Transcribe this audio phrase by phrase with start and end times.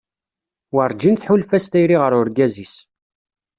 [0.73, 2.75] Werǧin tḥulfa s tayri ɣer urgaz-is.